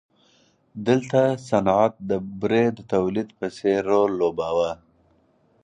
[0.87, 4.71] دلته صنعت د بورې د تولید په څېر رول لوباوه.